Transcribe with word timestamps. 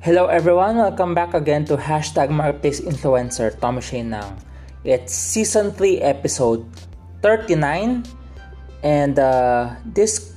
Hello 0.00 0.32
everyone, 0.32 0.80
welcome 0.80 1.12
back 1.12 1.34
again 1.34 1.66
to 1.66 1.76
Hashtag 1.76 2.30
Marketplace 2.30 2.80
Influencer, 2.80 3.52
Tommy 3.60 3.82
Shane 3.82 4.08
Nang. 4.08 4.32
It's 4.82 5.12
season 5.12 5.72
3 5.72 6.00
episode 6.00 6.64
39 7.20 8.08
and 8.82 9.18
uh, 9.18 9.76
this 9.84 10.32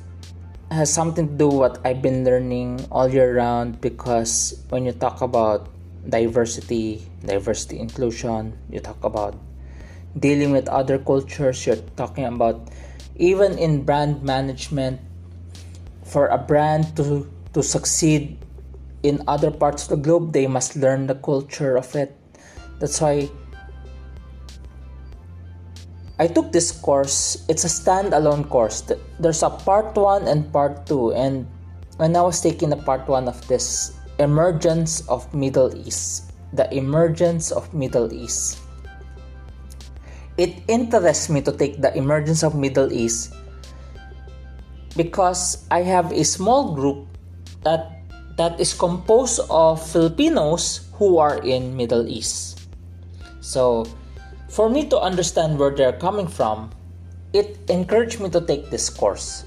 has 0.70 0.92
something 0.92 1.30
to 1.30 1.36
do 1.36 1.48
with 1.48 1.80
what 1.80 1.88
I've 1.88 2.02
been 2.02 2.26
learning 2.26 2.86
all 2.92 3.08
year 3.08 3.38
round 3.38 3.80
because 3.80 4.60
when 4.68 4.84
you 4.84 4.92
talk 4.92 5.22
about 5.22 5.72
diversity, 6.10 7.08
diversity 7.24 7.80
inclusion, 7.80 8.60
you 8.70 8.82
talk 8.82 9.02
about 9.02 9.40
dealing 10.20 10.52
with 10.52 10.68
other 10.68 11.00
cultures, 11.00 11.66
you're 11.66 11.80
talking 11.96 12.26
about 12.26 12.68
even 13.16 13.58
in 13.58 13.88
brand 13.88 14.24
management 14.24 15.00
for 16.04 16.28
a 16.28 16.38
brand 16.38 16.98
to 16.98 17.32
to 17.54 17.64
succeed 17.64 18.43
in 19.04 19.22
other 19.28 19.52
parts 19.52 19.84
of 19.84 19.90
the 19.90 20.02
globe, 20.02 20.32
they 20.32 20.48
must 20.48 20.76
learn 20.76 21.08
the 21.08 21.16
culture 21.16 21.76
of 21.76 21.94
it. 21.96 22.16
That's 22.80 23.00
why 23.00 23.30
I 26.20 26.28
took 26.28 26.52
this 26.52 26.72
course. 26.72 27.44
It's 27.48 27.64
a 27.64 27.72
standalone 27.72 28.48
course. 28.50 28.82
There's 29.20 29.44
a 29.44 29.52
part 29.52 29.96
one 29.96 30.28
and 30.28 30.52
part 30.52 30.88
two. 30.88 31.12
And 31.14 31.46
when 31.98 32.16
I 32.16 32.22
was 32.22 32.40
taking 32.40 32.70
the 32.70 32.80
part 32.80 33.08
one 33.08 33.28
of 33.28 33.46
this 33.48 33.94
emergence 34.20 35.08
of 35.10 35.28
Middle 35.34 35.76
East, 35.76 36.32
the 36.54 36.72
emergence 36.74 37.52
of 37.52 37.74
Middle 37.74 38.12
East, 38.14 38.60
it 40.38 40.64
interests 40.68 41.30
me 41.30 41.42
to 41.42 41.52
take 41.52 41.82
the 41.82 41.96
emergence 41.96 42.42
of 42.42 42.56
Middle 42.56 42.92
East 42.92 43.36
because 44.96 45.66
I 45.70 45.82
have 45.82 46.12
a 46.12 46.24
small 46.24 46.74
group 46.74 47.06
that 47.64 47.93
that 48.38 48.60
is 48.60 48.74
composed 48.74 49.42
of 49.50 49.82
Filipinos 49.82 50.90
who 50.94 51.18
are 51.18 51.38
in 51.44 51.76
Middle 51.76 52.08
East. 52.08 52.68
So, 53.42 53.86
for 54.50 54.70
me 54.70 54.88
to 54.90 55.00
understand 55.00 55.60
where 55.60 55.72
they're 55.72 55.98
coming 55.98 56.28
from, 56.28 56.72
it 57.34 57.58
encouraged 57.70 58.22
me 58.22 58.30
to 58.30 58.42
take 58.42 58.70
this 58.70 58.90
course. 58.90 59.46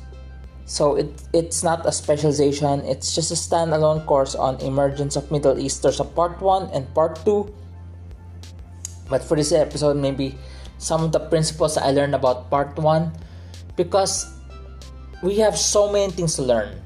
So 0.67 0.99
it 0.99 1.15
it's 1.33 1.63
not 1.63 1.87
a 1.87 1.95
specialization, 1.95 2.83
it's 2.83 3.15
just 3.15 3.31
a 3.31 3.39
standalone 3.39 4.03
course 4.05 4.35
on 4.35 4.59
emergence 4.59 5.15
of 5.15 5.31
Middle 5.31 5.55
East. 5.63 5.87
There's 5.87 6.03
a 6.03 6.05
part 6.05 6.43
1 6.43 6.75
and 6.75 6.91
part 6.93 7.23
2. 7.23 7.47
But 9.07 9.23
for 9.23 9.39
this 9.39 9.55
episode 9.55 9.95
maybe 9.95 10.35
some 10.83 11.07
of 11.07 11.15
the 11.15 11.23
principles 11.23 11.79
I 11.79 11.95
learned 11.95 12.19
about 12.19 12.51
part 12.51 12.75
1 12.75 13.15
because 13.79 14.27
we 15.23 15.39
have 15.39 15.55
so 15.57 15.87
many 15.87 16.11
things 16.11 16.35
to 16.37 16.43
learn 16.43 16.83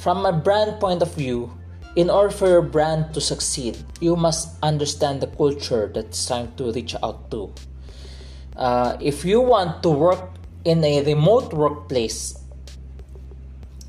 from 0.00 0.24
a 0.24 0.32
brand 0.32 0.80
point 0.80 1.02
of 1.02 1.12
view, 1.14 1.52
in 1.94 2.08
order 2.08 2.30
for 2.30 2.48
your 2.48 2.62
brand 2.62 3.12
to 3.12 3.20
succeed, 3.20 3.76
you 4.00 4.16
must 4.16 4.56
understand 4.62 5.20
the 5.20 5.26
culture 5.26 5.90
that's 5.92 6.26
trying 6.26 6.50
to 6.56 6.72
reach 6.72 6.96
out 7.02 7.30
to. 7.30 7.52
Uh, 8.56 8.96
if 9.00 9.24
you 9.24 9.40
want 9.40 9.82
to 9.82 9.90
work 9.90 10.30
in 10.64 10.82
a 10.84 11.04
remote 11.04 11.52
workplace, 11.52 12.38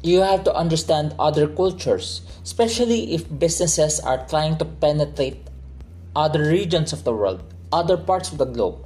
you 0.03 0.19
have 0.19 0.43
to 0.43 0.53
understand 0.53 1.15
other 1.17 1.47
cultures, 1.47 2.21
especially 2.43 3.13
if 3.13 3.23
businesses 3.39 3.99
are 4.01 4.27
trying 4.27 4.57
to 4.57 4.65
penetrate 4.65 5.47
other 6.15 6.49
regions 6.49 6.91
of 6.91 7.05
the 7.05 7.13
world, 7.13 7.41
other 7.71 7.95
parts 7.95 8.31
of 8.31 8.37
the 8.37 8.45
globe. 8.45 8.83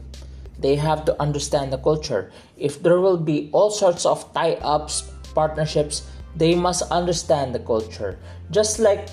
They 0.59 0.75
have 0.75 1.05
to 1.05 1.19
understand 1.19 1.73
the 1.73 1.77
culture. 1.77 2.31
If 2.57 2.83
there 2.83 2.99
will 2.99 3.17
be 3.17 3.49
all 3.51 3.71
sorts 3.71 4.05
of 4.05 4.31
tie 4.33 4.55
ups, 4.61 5.09
partnerships, 5.33 6.03
they 6.35 6.55
must 6.55 6.83
understand 6.91 7.55
the 7.55 7.59
culture. 7.59 8.19
Just 8.51 8.79
like 8.79 9.09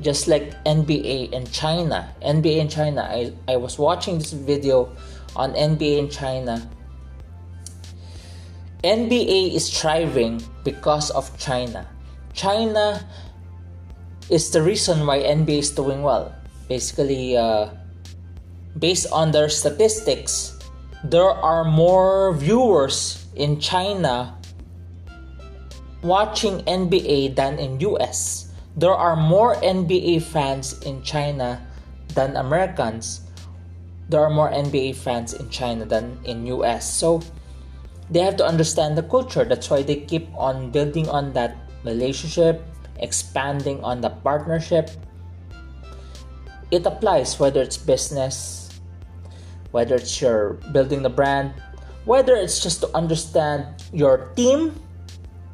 just 0.00 0.28
like 0.28 0.54
NBA 0.64 1.32
in 1.32 1.46
China. 1.50 2.14
NBA 2.22 2.58
in 2.58 2.68
China 2.68 3.02
I, 3.10 3.32
I 3.48 3.56
was 3.56 3.78
watching 3.78 4.18
this 4.18 4.32
video 4.32 4.94
on 5.34 5.52
NBA 5.54 5.98
in 5.98 6.08
China. 6.10 6.68
NBA 8.84 9.54
is 9.54 9.68
thriving 9.68 10.42
because 10.62 11.10
of 11.10 11.26
China. 11.38 11.86
China 12.32 13.02
is 14.30 14.50
the 14.50 14.62
reason 14.62 15.04
why 15.06 15.18
NBA 15.18 15.58
is 15.58 15.70
doing 15.70 16.02
well. 16.02 16.32
Basically 16.68 17.36
uh, 17.36 17.70
based 18.78 19.06
on 19.10 19.32
their 19.32 19.48
statistics 19.48 20.58
there 21.04 21.30
are 21.30 21.64
more 21.64 22.34
viewers 22.34 23.26
in 23.36 23.60
China 23.60 24.37
watching 26.02 26.62
NBA 26.64 27.34
than 27.34 27.58
in 27.58 27.80
US. 27.80 28.50
There 28.76 28.94
are 28.94 29.16
more 29.16 29.56
NBA 29.56 30.22
fans 30.22 30.78
in 30.82 31.02
China 31.02 31.58
than 32.14 32.36
Americans. 32.36 33.22
There 34.08 34.20
are 34.22 34.30
more 34.30 34.50
NBA 34.50 34.94
fans 34.96 35.34
in 35.34 35.50
China 35.50 35.84
than 35.84 36.18
in 36.24 36.46
US. 36.46 36.86
So 36.86 37.22
they 38.10 38.20
have 38.20 38.36
to 38.36 38.46
understand 38.46 38.96
the 38.96 39.02
culture. 39.02 39.44
That's 39.44 39.68
why 39.68 39.82
they 39.82 39.96
keep 39.96 40.28
on 40.34 40.70
building 40.70 41.08
on 41.08 41.32
that 41.34 41.56
relationship, 41.84 42.62
expanding 42.98 43.82
on 43.82 44.00
the 44.00 44.10
partnership. 44.10 44.90
It 46.70 46.86
applies 46.86 47.40
whether 47.40 47.60
it's 47.60 47.76
business, 47.76 48.68
whether 49.72 49.96
it's 49.96 50.20
your 50.20 50.60
building 50.72 51.02
the 51.02 51.10
brand, 51.10 51.52
whether 52.04 52.36
it's 52.36 52.62
just 52.62 52.80
to 52.80 52.88
understand 52.94 53.66
your 53.92 54.32
team 54.36 54.72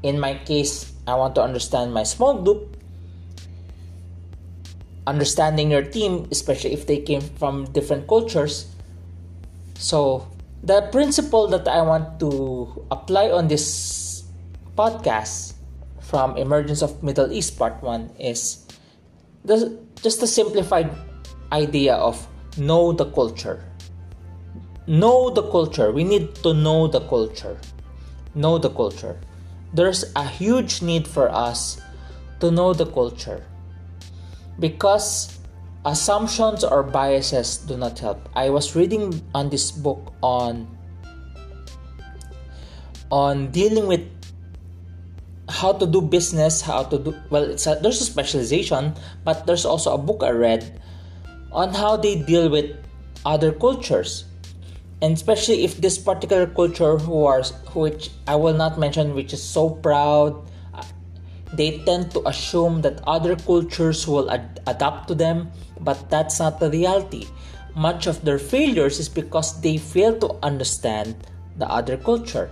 in 0.04 0.20
my 0.20 0.36
case, 0.44 0.92
I 1.08 1.16
want 1.16 1.34
to 1.36 1.42
understand 1.42 1.96
my 1.96 2.04
small 2.04 2.36
group, 2.44 2.76
understanding 5.08 5.72
your 5.72 5.82
team, 5.82 6.28
especially 6.30 6.76
if 6.76 6.86
they 6.86 7.00
came 7.00 7.22
from 7.22 7.64
different 7.72 8.06
cultures. 8.06 8.68
So, 9.80 10.28
the 10.62 10.92
principle 10.92 11.48
that 11.48 11.66
I 11.66 11.80
want 11.80 12.20
to 12.20 12.84
apply 12.92 13.32
on 13.32 13.48
this 13.48 14.24
podcast 14.76 15.54
from 16.00 16.36
Emergence 16.36 16.82
of 16.82 17.02
Middle 17.02 17.32
East 17.32 17.58
Part 17.58 17.82
1 17.82 18.20
is 18.20 18.68
the, 19.42 19.80
just 20.02 20.22
a 20.22 20.26
simplified 20.26 20.92
idea 21.50 21.94
of 21.94 22.20
know 22.58 22.92
the 22.92 23.06
culture. 23.06 23.64
Know 24.86 25.30
the 25.30 25.48
culture. 25.48 25.92
We 25.92 26.04
need 26.04 26.34
to 26.44 26.52
know 26.52 26.88
the 26.88 27.00
culture. 27.08 27.56
Know 28.34 28.58
the 28.58 28.68
culture 28.68 29.16
there's 29.74 30.06
a 30.14 30.24
huge 30.24 30.80
need 30.80 31.06
for 31.06 31.28
us 31.28 31.82
to 32.38 32.50
know 32.50 32.72
the 32.72 32.86
culture 32.86 33.42
because 34.58 35.38
assumptions 35.84 36.62
or 36.62 36.82
biases 36.82 37.58
do 37.58 37.76
not 37.76 37.98
help. 37.98 38.28
I 38.34 38.48
was 38.50 38.74
reading 38.74 39.20
on 39.34 39.50
this 39.50 39.70
book 39.70 40.14
on 40.22 40.70
on 43.10 43.50
dealing 43.50 43.86
with 43.86 44.06
how 45.48 45.72
to 45.74 45.86
do 45.86 46.00
business, 46.00 46.62
how 46.62 46.84
to 46.84 46.98
do 46.98 47.14
well. 47.30 47.42
It's 47.44 47.66
a, 47.66 47.76
there's 47.82 48.00
a 48.00 48.06
specialization, 48.06 48.94
but 49.24 49.46
there's 49.46 49.66
also 49.66 49.92
a 49.94 49.98
book 49.98 50.22
I 50.22 50.30
read 50.30 50.80
on 51.52 51.74
how 51.74 51.96
they 51.96 52.22
deal 52.22 52.48
with 52.48 52.74
other 53.26 53.52
cultures 53.52 54.24
and 55.04 55.20
especially 55.20 55.64
if 55.64 55.76
this 55.84 55.98
particular 55.98 56.46
culture 56.46 56.96
who 56.96 57.26
are 57.26 57.44
which 57.76 58.08
I 58.26 58.36
will 58.36 58.56
not 58.56 58.78
mention 58.78 59.12
which 59.12 59.34
is 59.34 59.42
so 59.44 59.68
proud 59.68 60.32
they 61.52 61.84
tend 61.84 62.10
to 62.12 62.26
assume 62.26 62.80
that 62.88 63.04
other 63.06 63.36
cultures 63.36 64.08
will 64.08 64.30
ad- 64.30 64.64
adapt 64.66 65.08
to 65.08 65.14
them 65.14 65.52
but 65.78 66.08
that's 66.08 66.40
not 66.40 66.58
the 66.58 66.70
reality. 66.70 67.28
Much 67.76 68.06
of 68.06 68.24
their 68.24 68.38
failures 68.38 68.98
is 68.98 69.10
because 69.10 69.60
they 69.60 69.76
fail 69.76 70.18
to 70.20 70.40
understand 70.42 71.14
the 71.58 71.68
other 71.68 71.98
culture. 71.98 72.48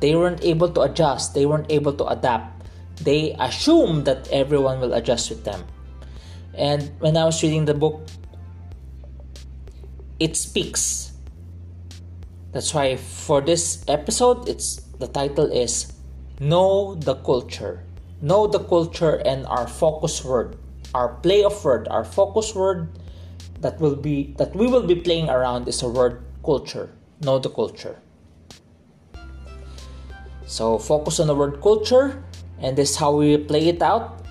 They 0.00 0.16
weren't 0.16 0.42
able 0.42 0.68
to 0.74 0.80
adjust 0.90 1.34
they 1.34 1.46
weren't 1.46 1.70
able 1.70 1.92
to 2.02 2.06
adapt. 2.06 2.66
They 3.00 3.36
assume 3.38 4.02
that 4.04 4.26
everyone 4.32 4.80
will 4.80 4.92
adjust 4.92 5.30
with 5.30 5.44
them. 5.44 5.62
And 6.58 6.90
when 6.98 7.16
i 7.16 7.24
was 7.24 7.40
reading 7.44 7.64
the 7.64 7.78
book 7.78 8.02
it 10.18 10.34
speaks 10.36 11.15
that's 12.56 12.72
why 12.72 12.96
for 12.96 13.42
this 13.42 13.84
episode, 13.86 14.48
it's 14.48 14.80
the 14.96 15.06
title 15.06 15.44
is 15.52 15.92
Know 16.40 16.94
the 16.94 17.16
Culture. 17.20 17.84
Know 18.22 18.46
the 18.46 18.60
culture 18.60 19.20
and 19.28 19.44
our 19.44 19.68
focus 19.68 20.24
word, 20.24 20.56
our 20.94 21.20
play 21.20 21.44
of 21.44 21.52
word, 21.62 21.86
our 21.88 22.02
focus 22.02 22.54
word 22.54 22.88
that 23.60 23.78
will 23.78 23.94
be 23.94 24.32
that 24.40 24.56
we 24.56 24.66
will 24.68 24.88
be 24.88 24.94
playing 24.96 25.28
around 25.28 25.68
is 25.68 25.84
the 25.84 25.88
word 25.92 26.24
culture. 26.42 26.88
Know 27.20 27.38
the 27.38 27.50
culture. 27.50 28.00
So 30.46 30.78
focus 30.78 31.20
on 31.20 31.26
the 31.26 31.36
word 31.36 31.60
culture, 31.60 32.24
and 32.58 32.72
this 32.72 32.92
is 32.92 32.96
how 32.96 33.12
we 33.12 33.36
play 33.36 33.68
it 33.68 33.82
out. 33.82 34.24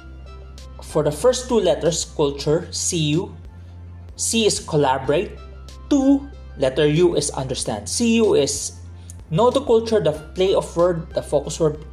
For 0.82 1.04
the 1.04 1.14
first 1.14 1.48
two 1.48 1.62
letters, 1.62 2.06
culture, 2.06 2.66
CU. 2.74 3.30
C 4.16 4.48
is 4.48 4.58
collaborate. 4.58 5.38
Two 5.92 6.26
Letter 6.58 6.88
U 6.88 7.16
is 7.16 7.30
understand. 7.32 7.92
CU 7.92 8.34
is 8.34 8.80
know 9.30 9.52
the 9.52 9.62
culture, 9.62 10.00
the 10.00 10.14
play 10.36 10.54
of 10.54 10.66
word, 10.76 11.10
the 11.14 11.22
focus 11.22 11.60
word 11.60 11.84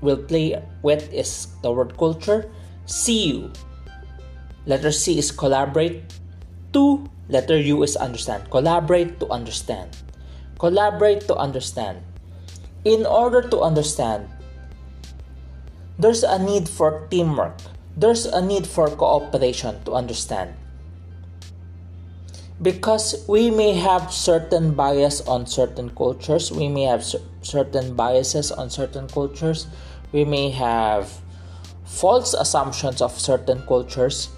will 0.00 0.16
play 0.18 0.60
with 0.82 1.12
is 1.12 1.48
the 1.62 1.70
word 1.72 1.96
culture. 1.96 2.48
CU. 2.84 3.50
Letter 4.66 4.92
C 4.92 5.18
is 5.18 5.30
collaborate. 5.30 6.02
Two, 6.72 7.08
letter 7.28 7.58
U 7.58 7.82
is 7.82 7.96
understand. 7.96 8.50
Collaborate 8.50 9.18
to 9.20 9.28
understand. 9.28 9.96
Collaborate 10.58 11.26
to 11.28 11.36
understand. 11.36 12.02
In 12.84 13.06
order 13.06 13.42
to 13.42 13.60
understand, 13.60 14.28
there's 15.98 16.24
a 16.24 16.38
need 16.38 16.68
for 16.68 17.08
teamwork. 17.10 17.56
There's 17.96 18.24
a 18.24 18.40
need 18.40 18.66
for 18.66 18.88
cooperation 18.88 19.82
to 19.84 19.92
understand. 19.92 20.54
Because 22.60 23.24
we 23.26 23.50
may 23.50 23.72
have 23.72 24.12
certain 24.12 24.74
bias 24.74 25.22
on 25.22 25.46
certain 25.46 25.90
cultures, 25.96 26.52
we 26.52 26.68
may 26.68 26.84
have 26.84 27.04
certain 27.42 27.96
biases 27.96 28.52
on 28.52 28.68
certain 28.68 29.08
cultures, 29.08 29.66
we 30.12 30.24
may 30.24 30.50
have 30.50 31.08
false 31.84 32.34
assumptions 32.34 33.00
of 33.00 33.18
certain 33.18 33.62
cultures 33.66 34.28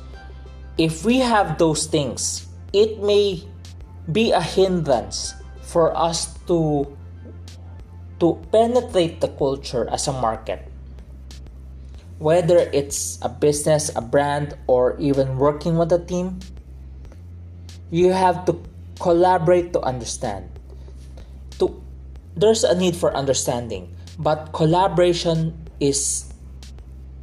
if 0.78 1.04
we 1.04 1.18
have 1.18 1.58
those 1.58 1.86
things, 1.86 2.48
it 2.72 3.02
may 3.02 3.44
be 4.10 4.32
a 4.32 4.40
hindrance 4.40 5.34
for 5.60 5.92
us 5.96 6.32
to 6.48 6.88
to 8.20 8.38
penetrate 8.50 9.20
the 9.20 9.28
culture 9.36 9.88
as 9.90 10.06
a 10.08 10.12
market. 10.12 10.64
Whether 12.18 12.70
it's 12.72 13.18
a 13.20 13.28
business, 13.28 13.90
a 13.96 14.00
brand, 14.00 14.54
or 14.70 14.94
even 14.98 15.36
working 15.36 15.76
with 15.76 15.92
a 15.92 15.98
team, 15.98 16.38
you 17.92 18.10
have 18.10 18.48
to 18.48 18.56
collaborate 18.98 19.76
to 19.76 19.80
understand. 19.84 20.48
To 21.60 21.76
there's 22.34 22.64
a 22.64 22.74
need 22.74 22.96
for 22.96 23.12
understanding, 23.12 23.92
but 24.18 24.56
collaboration 24.56 25.52
is 25.78 26.32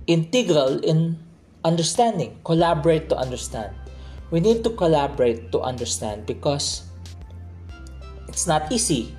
integral 0.06 0.77
in 0.86 1.18
understanding. 1.66 2.38
Collaborate 2.45 3.10
to 3.10 3.18
understand. 3.18 3.74
We 4.30 4.39
need 4.39 4.63
to 4.63 4.69
collaborate 4.69 5.51
to 5.51 5.60
understand 5.66 6.30
because 6.30 6.86
it's 8.30 8.45
not 8.45 8.72
easy. 8.72 9.18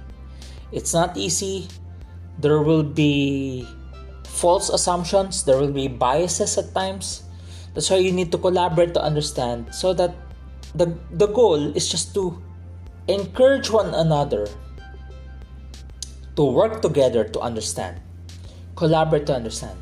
It's 0.71 0.95
not 0.95 1.19
easy. 1.19 1.67
There 2.39 2.63
will 2.63 2.87
be 2.87 3.67
false 4.23 4.71
assumptions. 4.71 5.43
There 5.43 5.59
will 5.59 5.75
be 5.75 5.91
biases 5.91 6.57
at 6.57 6.71
times. 6.73 7.27
That's 7.75 7.91
why 7.91 7.99
you 7.99 8.15
need 8.15 8.31
to 8.31 8.39
collaborate 8.39 8.95
to 8.95 9.03
understand 9.03 9.75
so 9.75 9.93
that 9.95 10.15
the 10.75 10.95
the 11.13 11.27
goal 11.27 11.77
is 11.77 11.89
just 11.89 12.15
to 12.15 12.41
encourage 13.09 13.71
one 13.71 13.95
another 13.95 14.47
to 16.37 16.43
work 16.45 16.81
together 16.83 17.25
to 17.25 17.41
understand 17.41 18.01
collaborate 18.81 19.29
to 19.29 19.37
understand. 19.37 19.77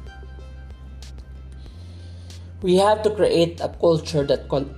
We 2.66 2.74
have 2.82 3.06
to 3.06 3.14
create 3.14 3.62
a 3.62 3.70
culture 3.78 4.26
that 4.26 4.50
col- 4.50 4.74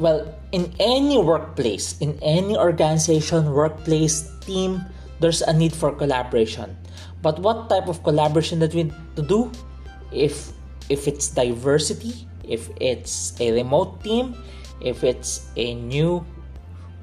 well 0.00 0.24
in 0.50 0.72
any 0.80 1.20
workplace 1.20 2.00
in 2.00 2.18
any 2.24 2.56
organization 2.56 3.52
workplace 3.52 4.26
team 4.42 4.80
there's 5.20 5.44
a 5.44 5.52
need 5.52 5.76
for 5.76 5.92
collaboration. 5.92 6.74
But 7.20 7.38
what 7.38 7.68
type 7.68 7.86
of 7.86 8.02
collaboration 8.02 8.58
that 8.64 8.72
we 8.72 8.88
need 8.88 8.96
to 9.20 9.22
do? 9.22 9.52
If 10.10 10.56
if 10.88 11.04
it's 11.06 11.28
diversity 11.28 12.26
if 12.44 12.68
it's 12.80 13.36
a 13.40 13.52
remote 13.52 14.00
team 14.04 14.36
if 14.80 15.04
it's 15.04 15.50
a 15.56 15.74
new 15.74 16.24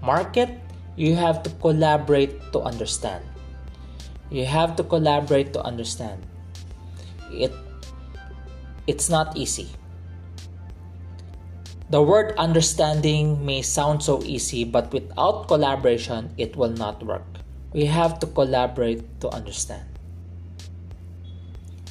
market 0.01 0.49
you 0.95 1.15
have 1.15 1.43
to 1.43 1.49
collaborate 1.61 2.39
to 2.51 2.59
understand 2.59 3.23
you 4.29 4.45
have 4.45 4.75
to 4.75 4.83
collaborate 4.83 5.53
to 5.53 5.61
understand 5.63 6.21
it 7.31 7.51
it's 8.87 9.09
not 9.09 9.35
easy 9.37 9.69
the 11.91 12.01
word 12.01 12.31
understanding 12.39 13.43
may 13.45 13.61
sound 13.61 14.01
so 14.01 14.23
easy, 14.23 14.63
but 14.63 14.93
without 14.95 15.49
collaboration, 15.49 16.31
it 16.37 16.55
will 16.55 16.71
not 16.71 17.03
work. 17.03 17.27
We 17.73 17.83
have 17.83 18.17
to 18.23 18.27
collaborate 18.27 19.03
to 19.19 19.27
understand. 19.27 19.83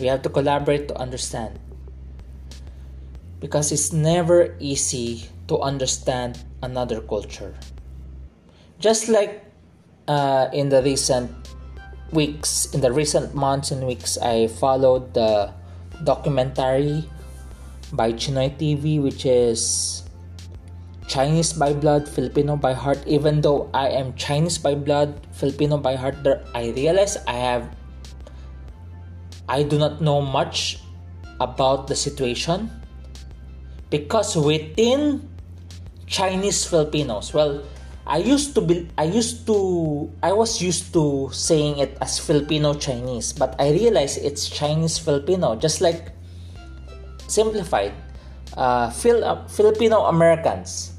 We 0.01 0.07
have 0.07 0.23
to 0.23 0.31
collaborate 0.31 0.89
to 0.89 0.97
understand. 0.97 1.61
Because 3.41 3.73
it's 3.73 3.93
never 3.93 4.57
easy 4.59 5.29
to 5.51 5.59
understand 5.59 6.39
another 6.63 7.03
culture. 7.03 7.53
Just 8.79 9.11
like 9.11 9.45
uh, 10.07 10.49
in 10.55 10.71
the 10.71 10.81
recent 10.83 11.31
weeks, 12.13 12.71
in 12.73 12.81
the 12.81 12.93
recent 12.93 13.35
months 13.35 13.71
and 13.71 13.87
weeks, 13.87 14.17
I 14.23 14.47
followed 14.47 15.13
the 15.13 15.53
documentary 16.05 17.05
by 17.93 18.15
Chinoy 18.15 18.55
TV, 18.57 19.03
which 19.03 19.27
is 19.27 20.03
Chinese 21.11 21.53
by 21.53 21.75
blood, 21.75 22.09
Filipino 22.09 22.55
by 22.55 22.73
heart. 22.73 23.03
Even 23.07 23.43
though 23.43 23.69
I 23.75 23.91
am 23.91 24.15
Chinese 24.15 24.57
by 24.57 24.75
blood, 24.75 25.27
Filipino 25.33 25.77
by 25.77 25.97
heart, 25.97 26.23
I 26.55 26.71
realize 26.71 27.19
I 27.27 27.35
have 27.35 27.67
I 29.51 29.65
do 29.67 29.83
not 29.83 30.01
know 30.01 30.23
much 30.23 30.79
about 31.43 31.89
the 31.89 31.97
situation 31.97 32.71
because 33.91 34.37
within 34.37 35.27
Chinese 36.11 36.67
Filipinos, 36.67 37.33
well, 37.33 37.63
I 38.03 38.19
used 38.19 38.59
to 38.59 38.61
be 38.61 38.91
I 38.99 39.07
used 39.07 39.47
to 39.47 40.11
I 40.19 40.35
was 40.35 40.59
used 40.59 40.91
to 40.99 41.31
saying 41.31 41.79
it 41.79 41.95
as 42.03 42.19
Filipino 42.19 42.75
Chinese, 42.75 43.31
but 43.33 43.55
I 43.63 43.71
realized 43.71 44.19
it's 44.19 44.51
Chinese 44.51 44.99
Filipino, 44.99 45.55
just 45.55 45.79
like 45.79 46.11
simplified, 47.31 47.95
uh, 48.59 48.91
Phil, 48.91 49.23
uh, 49.23 49.47
Filipino 49.47 50.11
Americans. 50.11 50.99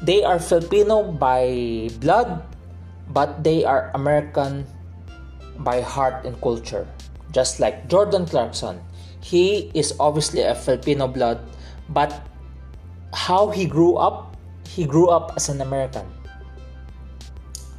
They 0.00 0.24
are 0.24 0.40
Filipino 0.40 1.04
by 1.04 1.92
blood, 2.00 2.40
but 3.12 3.44
they 3.44 3.68
are 3.68 3.92
American 3.92 4.64
by 5.60 5.84
heart 5.84 6.24
and 6.24 6.32
culture. 6.40 6.88
Just 7.36 7.60
like 7.60 7.92
Jordan 7.92 8.24
Clarkson, 8.24 8.80
he 9.20 9.68
is 9.76 9.92
obviously 10.00 10.40
a 10.40 10.56
Filipino 10.56 11.04
blood, 11.04 11.36
but 11.92 12.24
how 13.12 13.50
he 13.50 13.66
grew 13.66 14.00
up, 14.00 14.29
he 14.70 14.86
grew 14.86 15.08
up 15.10 15.32
as 15.34 15.48
an 15.48 15.60
American. 15.60 16.06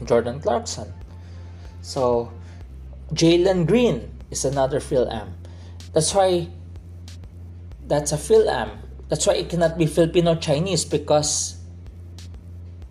Jordan 0.04 0.40
Clarkson. 0.40 0.92
So, 1.82 2.32
Jalen 3.14 3.68
Green 3.68 4.12
is 4.30 4.44
another 4.44 4.80
Phil-Am. 4.80 5.34
That's 5.94 6.14
why 6.14 6.48
that's 7.88 8.12
a 8.12 8.18
Phil-Am. 8.18 8.72
That's 9.08 9.28
why 9.28 9.36
it 9.36 9.50
cannot 9.50 9.78
be 9.78 9.86
Filipino 9.86 10.36
Chinese 10.36 10.86
because 10.86 11.60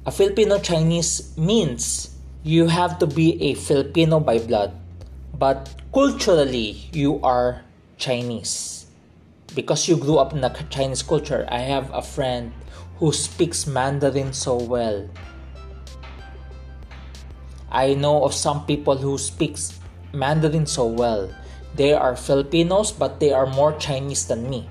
a 0.06 0.12
Filipino 0.12 0.58
Chinese 0.58 1.36
means 1.36 2.16
you 2.42 2.68
have 2.68 2.98
to 3.00 3.06
be 3.06 3.40
a 3.42 3.54
Filipino 3.54 4.20
by 4.20 4.38
blood, 4.38 4.72
but 5.36 5.72
culturally 5.92 6.88
you 6.92 7.20
are 7.22 7.64
Chinese 7.96 8.86
because 9.54 9.88
you 9.88 9.96
grew 9.96 10.16
up 10.16 10.32
in 10.32 10.44
a 10.44 10.52
Chinese 10.68 11.02
culture. 11.02 11.46
I 11.48 11.60
have 11.60 11.92
a 11.92 12.02
friend 12.02 12.52
who 13.00 13.12
speaks 13.12 13.66
Mandarin 13.66 14.32
so 14.32 14.60
well. 14.60 15.08
I 17.72 17.94
know 17.94 18.24
of 18.24 18.34
some 18.34 18.66
people 18.66 18.98
who 18.98 19.16
speaks 19.16 19.80
Mandarin 20.12 20.66
so 20.66 20.84
well. 20.84 21.32
They 21.74 21.94
are 21.94 22.14
Filipinos 22.14 22.92
but 22.92 23.18
they 23.18 23.32
are 23.32 23.46
more 23.46 23.72
Chinese 23.80 24.26
than 24.28 24.50
me 24.50 24.68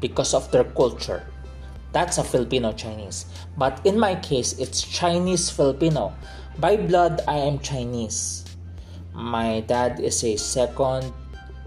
because 0.00 0.34
of 0.34 0.52
their 0.52 0.64
culture. 0.64 1.24
That's 1.92 2.18
a 2.18 2.24
Filipino 2.24 2.72
Chinese. 2.72 3.24
But 3.56 3.80
in 3.84 3.98
my 3.98 4.16
case, 4.16 4.52
it's 4.58 4.82
Chinese 4.82 5.48
Filipino. 5.48 6.12
By 6.58 6.76
blood, 6.76 7.20
I 7.26 7.36
am 7.36 7.58
Chinese. 7.60 8.44
My 9.14 9.60
dad 9.60 10.00
is 10.00 10.24
a 10.24 10.36
second, 10.36 11.12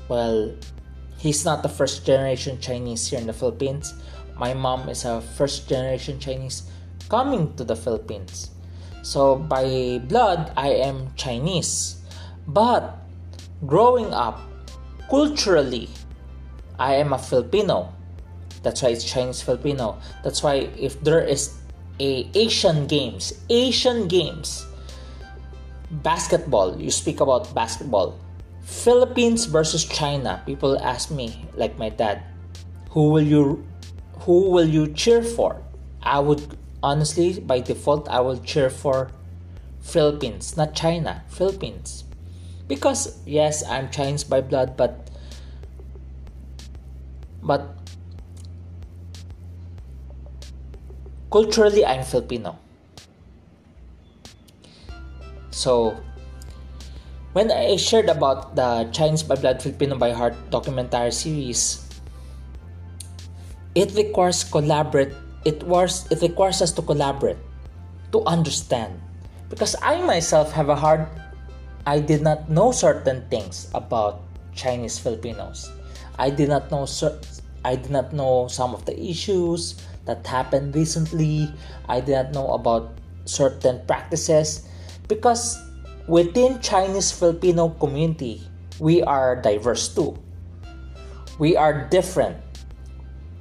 well, 0.09 0.53
he's 1.17 1.45
not 1.45 1.63
the 1.63 1.69
first 1.69 2.05
generation 2.05 2.59
Chinese 2.59 3.07
here 3.07 3.19
in 3.19 3.27
the 3.27 3.33
Philippines. 3.33 3.93
My 4.37 4.53
mom 4.53 4.89
is 4.89 5.05
a 5.05 5.21
first 5.21 5.69
generation 5.69 6.19
Chinese 6.19 6.69
coming 7.09 7.55
to 7.55 7.63
the 7.63 7.75
Philippines. 7.75 8.51
So 9.01 9.35
by 9.35 10.01
blood, 10.09 10.51
I 10.57 10.69
am 10.83 11.13
Chinese. 11.15 12.01
But 12.47 12.97
growing 13.65 14.13
up, 14.13 14.41
culturally, 15.09 15.89
I 16.79 16.95
am 16.95 17.13
a 17.13 17.19
Filipino. 17.19 17.93
That's 18.63 18.81
why 18.81 18.89
it's 18.89 19.05
Chinese 19.05 19.41
Filipino. 19.41 20.01
That's 20.23 20.43
why 20.43 20.67
if 20.75 20.99
there 21.01 21.21
is 21.21 21.55
a 21.99 22.27
Asian 22.33 22.87
Games, 22.87 23.33
Asian 23.49 24.07
Games, 24.07 24.65
basketball, 26.03 26.75
you 26.81 26.91
speak 26.91 27.21
about 27.21 27.53
basketball, 27.53 28.19
Philippines 28.61 29.45
versus 29.45 29.85
China. 29.85 30.41
People 30.45 30.77
ask 30.81 31.11
me, 31.11 31.45
like 31.55 31.77
my 31.77 31.89
dad, 31.89 32.23
who 32.89 33.11
will 33.11 33.21
you, 33.21 33.63
who 34.25 34.49
will 34.49 34.67
you 34.67 34.87
cheer 34.87 35.21
for? 35.21 35.61
I 36.01 36.19
would 36.19 36.57
honestly, 36.81 37.39
by 37.39 37.59
default, 37.61 38.09
I 38.09 38.21
will 38.21 38.37
cheer 38.41 38.69
for 38.69 39.11
Philippines, 39.81 40.57
not 40.57 40.73
China, 40.73 41.23
Philippines. 41.29 42.03
Because 42.67 43.21
yes, 43.25 43.63
I'm 43.69 43.89
Chinese 43.89 44.23
by 44.23 44.41
blood, 44.41 44.75
but 44.75 45.09
but 47.43 47.77
culturally 51.31 51.85
I'm 51.85 52.03
Filipino. 52.03 52.57
So 55.51 55.95
when 57.33 57.51
I 57.51 57.77
shared 57.77 58.09
about 58.09 58.55
the 58.55 58.89
Chinese 58.91 59.21
by 59.21 59.35
Blood 59.35 59.61
Filipino 59.61 59.97
by 59.97 60.11
Heart 60.11 60.33
documentary 60.49 61.11
series, 61.11 61.84
it 63.75 63.93
requires 63.95 64.43
collaborate 64.43 65.13
it 65.45 65.61
was 65.63 66.09
it 66.11 66.21
requires 66.21 66.61
us 66.61 66.71
to 66.71 66.81
collaborate 66.81 67.37
to 68.11 68.23
understand 68.25 68.95
because 69.49 69.75
I 69.83 70.01
myself 70.01 70.51
have 70.51 70.69
a 70.69 70.75
hard 70.75 71.07
I 71.85 71.99
did 71.99 72.25
not 72.25 72.49
know 72.49 72.71
certain 72.73 73.21
things 73.29 73.69
about 73.77 74.25
Chinese 74.57 74.97
Filipinos. 74.97 75.69
I 76.17 76.31
did 76.31 76.49
not 76.49 76.71
know 76.71 76.89
I 77.61 77.75
did 77.75 77.91
not 77.91 78.13
know 78.13 78.47
some 78.47 78.73
of 78.73 78.85
the 78.85 78.97
issues 78.97 79.77
that 80.05 80.25
happened 80.25 80.73
recently. 80.73 81.51
I 81.87 82.01
did 82.01 82.13
not 82.13 82.31
know 82.33 82.57
about 82.57 82.97
certain 83.25 83.85
practices 83.85 84.65
because 85.07 85.61
within 86.07 86.57
Chinese 86.61 87.11
Filipino 87.11 87.69
community, 87.77 88.41
we 88.79 89.03
are 89.03 89.37
diverse 89.37 89.89
too. 89.89 90.17
We 91.37 91.53
are 91.57 91.85
different. 91.89 92.37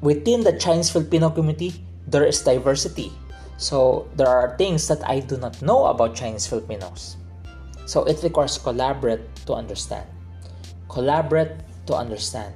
Within 0.05 0.45
the 0.45 0.53
Chinese 0.53 0.93
Filipino 0.93 1.31
community, 1.31 1.81
there 2.07 2.29
is 2.29 2.45
diversity. 2.45 3.09
So 3.57 4.07
there 4.21 4.29
are 4.29 4.53
things 4.61 4.87
that 4.89 5.01
I 5.09 5.21
do 5.21 5.39
not 5.41 5.63
know 5.63 5.87
about 5.87 6.15
Chinese 6.15 6.47
Filipinos. 6.47 7.17
So 7.87 8.05
it 8.05 8.21
requires 8.23 8.59
collaborate 8.59 9.25
to 9.49 9.55
understand. 9.55 10.05
Collaborate 10.93 11.57
to 11.87 11.97
understand. 11.97 12.53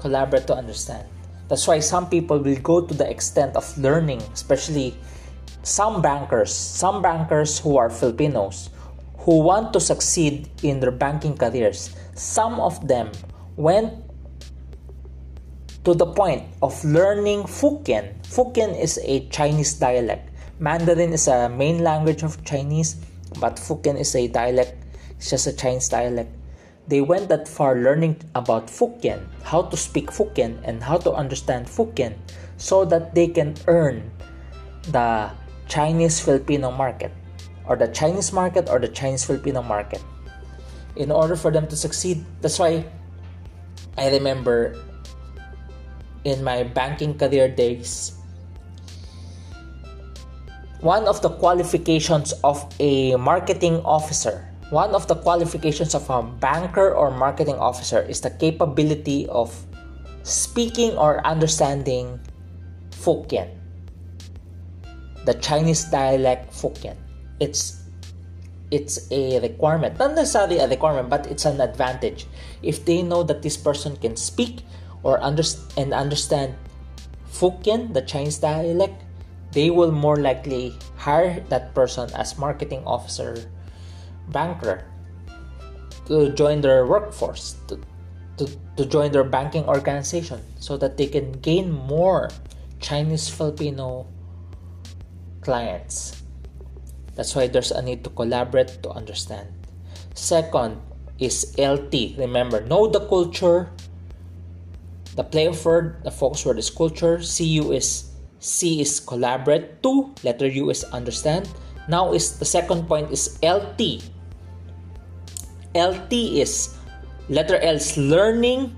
Collaborate 0.00 0.48
to 0.48 0.58
understand. 0.58 1.06
That's 1.46 1.68
why 1.68 1.78
some 1.78 2.10
people 2.10 2.42
will 2.42 2.58
go 2.58 2.80
to 2.82 2.92
the 2.92 3.08
extent 3.08 3.54
of 3.54 3.62
learning, 3.78 4.18
especially 4.34 4.98
some 5.62 6.02
bankers, 6.02 6.50
some 6.52 7.02
bankers 7.02 7.60
who 7.60 7.76
are 7.76 7.88
Filipinos 7.88 8.68
who 9.18 9.38
want 9.38 9.72
to 9.74 9.78
succeed 9.78 10.50
in 10.64 10.80
their 10.80 10.90
banking 10.90 11.38
careers. 11.38 11.94
Some 12.14 12.58
of 12.58 12.82
them 12.88 13.12
went 13.54 14.03
to 15.84 15.92
the 15.92 16.06
point 16.06 16.42
of 16.62 16.72
learning 16.84 17.44
Fukien. 17.44 18.16
Fukien 18.24 18.72
is 18.72 18.98
a 19.04 19.28
Chinese 19.28 19.74
dialect. 19.74 20.30
Mandarin 20.58 21.12
is 21.12 21.28
a 21.28 21.48
main 21.48 21.84
language 21.84 22.22
of 22.22 22.42
Chinese, 22.44 22.96
but 23.38 23.56
Fukien 23.56 24.00
is 24.00 24.14
a 24.16 24.26
dialect. 24.28 24.72
It's 25.16 25.30
just 25.30 25.46
a 25.46 25.52
Chinese 25.52 25.88
dialect. 25.88 26.32
They 26.88 27.00
went 27.00 27.28
that 27.28 27.48
far 27.48 27.76
learning 27.76 28.20
about 28.34 28.68
Fukien, 28.68 29.24
how 29.42 29.62
to 29.62 29.76
speak 29.76 30.08
Fukien 30.08 30.60
and 30.64 30.82
how 30.82 30.98
to 30.98 31.12
understand 31.12 31.66
Fukien 31.66 32.16
so 32.56 32.84
that 32.84 33.14
they 33.14 33.28
can 33.28 33.54
earn 33.66 34.10
the 34.88 35.30
Chinese 35.68 36.20
Filipino 36.20 36.70
market 36.70 37.12
or 37.66 37.76
the 37.76 37.88
Chinese 37.88 38.32
market 38.32 38.68
or 38.68 38.78
the 38.78 38.88
Chinese 38.88 39.24
Filipino 39.24 39.62
market. 39.62 40.02
In 40.96 41.10
order 41.10 41.36
for 41.36 41.50
them 41.50 41.66
to 41.68 41.76
succeed, 41.76 42.24
that's 42.40 42.58
why 42.58 42.84
I 43.96 44.10
remember 44.10 44.76
in 46.24 46.42
my 46.42 46.64
banking 46.64 47.16
career 47.16 47.48
days, 47.48 48.16
one 50.80 51.04
of 51.04 51.22
the 51.22 51.30
qualifications 51.30 52.32
of 52.44 52.60
a 52.80 53.16
marketing 53.16 53.80
officer, 53.84 54.48
one 54.70 54.94
of 54.94 55.08
the 55.08 55.16
qualifications 55.16 55.94
of 55.94 56.08
a 56.10 56.22
banker 56.22 56.92
or 56.92 57.10
marketing 57.10 57.56
officer 57.56 58.02
is 58.02 58.20
the 58.20 58.30
capability 58.30 59.28
of 59.28 59.52
speaking 60.24 60.96
or 60.96 61.24
understanding 61.26 62.20
Fukien, 62.90 63.48
the 65.24 65.34
Chinese 65.34 65.84
dialect 65.84 66.52
Fukien. 66.52 66.96
It's 67.40 67.84
it's 68.70 69.06
a 69.12 69.38
requirement, 69.40 69.98
not 69.98 70.14
necessarily 70.14 70.58
a 70.58 70.66
requirement, 70.66 71.08
but 71.08 71.26
it's 71.26 71.44
an 71.44 71.60
advantage. 71.60 72.26
If 72.62 72.84
they 72.84 73.02
know 73.02 73.22
that 73.22 73.42
this 73.42 73.56
person 73.56 73.96
can 73.96 74.16
speak 74.16 74.64
or 75.04 75.22
under, 75.22 75.44
and 75.76 75.92
understand 75.92 76.56
Fukien, 77.30 77.92
the 77.92 78.02
Chinese 78.02 78.38
dialect, 78.38 79.04
they 79.52 79.70
will 79.70 79.92
more 79.92 80.16
likely 80.16 80.74
hire 80.96 81.38
that 81.48 81.74
person 81.74 82.10
as 82.14 82.38
marketing 82.38 82.82
officer, 82.86 83.38
banker, 84.30 84.84
to 86.06 86.32
join 86.32 86.60
their 86.60 86.86
workforce, 86.86 87.54
to, 87.68 87.78
to, 88.38 88.50
to 88.76 88.84
join 88.86 89.12
their 89.12 89.24
banking 89.24 89.64
organization, 89.68 90.40
so 90.58 90.76
that 90.76 90.96
they 90.96 91.06
can 91.06 91.32
gain 91.38 91.70
more 91.70 92.30
Chinese 92.80 93.28
Filipino 93.28 94.06
clients. 95.40 96.22
That's 97.14 97.34
why 97.36 97.46
there's 97.46 97.70
a 97.70 97.82
need 97.82 98.02
to 98.04 98.10
collaborate 98.10 98.82
to 98.82 98.90
understand. 98.90 99.46
Second 100.14 100.80
is 101.18 101.54
LT. 101.58 102.18
Remember, 102.18 102.60
know 102.66 102.88
the 102.88 103.06
culture, 103.06 103.70
the 105.16 105.24
play 105.24 105.46
of 105.46 105.62
the 105.62 106.10
focus 106.10 106.44
word 106.46 106.58
is 106.58 106.70
culture. 106.70 107.18
CU 107.18 107.72
is 107.72 108.10
C 108.38 108.80
is 108.80 109.00
collaborate. 109.00 109.82
Two, 109.82 110.14
letter 110.22 110.46
U 110.46 110.70
is 110.70 110.84
understand. 110.92 111.48
Now 111.88 112.12
is 112.12 112.38
the 112.38 112.44
second 112.44 112.88
point 112.88 113.10
is 113.10 113.38
LT. 113.42 114.02
LT 115.74 116.12
is 116.38 116.76
letter 117.28 117.56
L 117.58 117.76
is 117.76 117.96
learning 117.96 118.76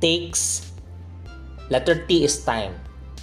takes 0.00 0.72
letter 1.70 2.06
T 2.06 2.24
is 2.24 2.44
time. 2.44 2.74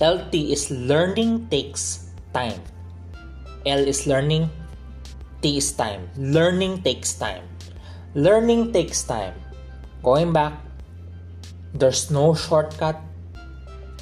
LT 0.01 0.51
is 0.51 0.71
learning 0.71 1.47
takes 1.47 2.11
time. 2.33 2.59
L 3.65 3.81
is 3.81 4.05
learning, 4.05 4.51
T 5.41 5.57
is 5.57 5.71
time. 5.73 6.05
Learning 6.17 6.83
takes 6.83 7.17
time. 7.17 7.41
Learning 8.13 8.69
takes 8.71 9.01
time. 9.01 9.33
Going 10.03 10.33
back, 10.33 10.53
there's 11.75 12.09
no 12.09 12.33
shortcut. 12.33 12.95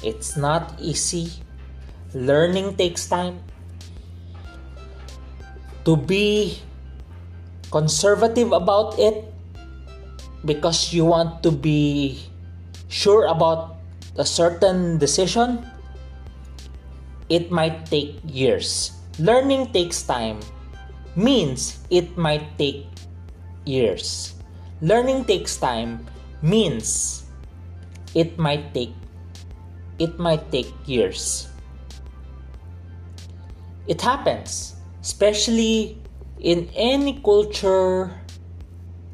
It's 0.02 0.38
not 0.38 0.78
easy. 0.78 1.32
Learning 2.14 2.78
takes 2.78 3.10
time. 3.10 3.42
To 5.84 5.98
be 5.98 6.62
conservative 7.70 8.52
about 8.52 8.96
it 8.98 9.26
because 10.46 10.94
you 10.94 11.04
want 11.04 11.42
to 11.42 11.50
be 11.50 12.22
sure 12.88 13.26
about 13.26 13.76
a 14.16 14.24
certain 14.24 14.96
decision, 14.96 15.66
it 17.28 17.50
might 17.50 17.86
take 17.90 18.16
years. 18.24 18.92
Learning 19.18 19.66
takes 19.74 20.02
time 20.02 20.38
means 21.16 21.82
it 21.90 22.16
might 22.16 22.56
take 22.56 22.86
years. 23.66 24.34
Learning 24.80 25.24
takes 25.24 25.56
time 25.56 26.06
means 26.40 27.23
it 28.14 28.38
might 28.38 28.72
take 28.72 28.94
it 29.98 30.18
might 30.18 30.50
take 30.50 30.72
years. 30.86 31.46
It 33.86 34.00
happens 34.00 34.74
especially 35.02 35.98
in 36.40 36.70
any 36.74 37.20
culture 37.20 38.10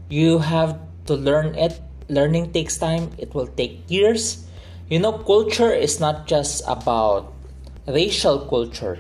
you 0.09 0.39
have 0.39 0.79
to 1.07 1.15
learn 1.15 1.55
it. 1.55 1.81
Learning 2.09 2.53
takes 2.53 2.77
time 2.79 3.11
it 3.19 3.35
will 3.35 3.47
take 3.47 3.83
years. 3.89 4.47
You 4.89 4.99
know 4.99 5.13
culture 5.13 5.73
is 5.73 6.01
not 6.01 6.27
just 6.27 6.63
about 6.67 7.33
racial 7.87 8.47
culture. 8.47 8.99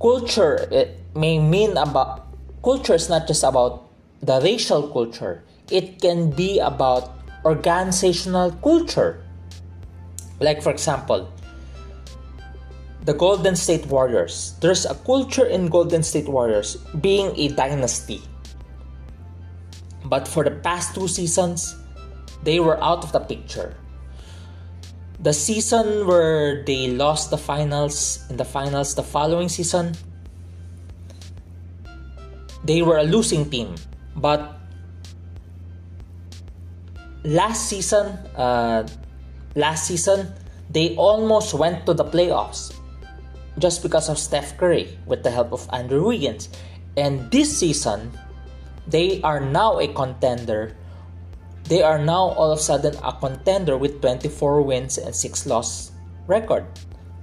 Culture 0.00 0.68
it 0.70 1.00
may 1.14 1.38
mean 1.38 1.76
about 1.76 2.28
culture 2.62 2.94
is 2.94 3.08
not 3.08 3.26
just 3.26 3.44
about 3.44 3.88
the 4.20 4.40
racial 4.40 4.88
culture. 4.88 5.42
It 5.70 6.00
can 6.00 6.30
be 6.30 6.58
about 6.60 7.13
organizational 7.44 8.52
culture. 8.62 9.22
Like, 10.40 10.62
for 10.62 10.70
example, 10.70 11.30
the 13.04 13.12
Golden 13.12 13.54
State 13.54 13.86
Warriors. 13.86 14.56
There's 14.60 14.86
a 14.86 14.94
culture 14.94 15.44
in 15.44 15.68
Golden 15.68 16.02
State 16.02 16.28
Warriors 16.28 16.76
being 17.00 17.32
a 17.36 17.48
dynasty. 17.48 18.22
But 20.04 20.26
for 20.26 20.44
the 20.44 20.50
past 20.50 20.94
two 20.94 21.08
seasons, 21.08 21.76
they 22.42 22.60
were 22.60 22.82
out 22.82 23.04
of 23.04 23.12
the 23.12 23.20
picture. 23.20 23.76
The 25.20 25.32
season 25.32 26.06
where 26.06 26.64
they 26.64 26.88
lost 26.88 27.30
the 27.30 27.38
finals, 27.38 28.24
in 28.28 28.36
the 28.36 28.44
finals 28.44 28.94
the 28.94 29.02
following 29.02 29.48
season, 29.48 29.94
they 32.64 32.82
were 32.82 32.98
a 32.98 33.04
losing 33.04 33.48
team. 33.48 33.76
But 34.16 34.63
last 37.24 37.68
season, 37.68 38.06
uh, 38.36 38.86
last 39.56 39.88
season, 39.88 40.32
they 40.70 40.94
almost 40.96 41.54
went 41.54 41.86
to 41.86 41.94
the 41.94 42.04
playoffs 42.04 42.72
just 43.58 43.82
because 43.82 44.08
of 44.08 44.18
Steph 44.18 44.56
Curry 44.56 44.98
with 45.06 45.22
the 45.22 45.30
help 45.30 45.52
of 45.52 45.68
Andrew 45.72 46.06
Wiggins. 46.06 46.48
And 46.96 47.30
this 47.30 47.58
season, 47.58 48.12
they 48.86 49.20
are 49.22 49.40
now 49.40 49.80
a 49.80 49.88
contender. 49.88 50.76
They 51.64 51.82
are 51.82 51.98
now 51.98 52.36
all 52.36 52.52
of 52.52 52.58
a 52.58 52.62
sudden 52.62 52.94
a 53.02 53.12
contender 53.12 53.76
with 53.76 54.00
24 54.00 54.62
wins 54.62 54.98
and 54.98 55.14
6 55.14 55.46
loss 55.46 55.92
record. 56.26 56.66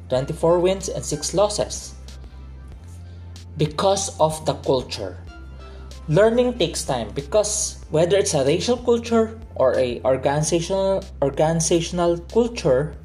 24 0.09 0.59
wins 0.59 0.89
and 0.89 1.05
6 1.05 1.33
losses. 1.33 1.93
Because 3.57 4.19
of 4.19 4.43
the 4.45 4.55
culture. 4.65 5.17
Learning 6.09 6.57
takes 6.57 6.83
time 6.83 7.13
because 7.13 7.77
whether 7.93 8.17
it's 8.17 8.33
a 8.33 8.43
racial 8.43 8.77
culture 8.77 9.37
or 9.53 9.77
a 9.77 10.01
organizational 10.01 11.05
organizational 11.21 12.17
culture, 12.33 12.97